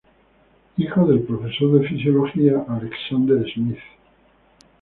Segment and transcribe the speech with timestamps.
[0.77, 3.77] Hijo del profesor de fisiología Alexander Schmidt.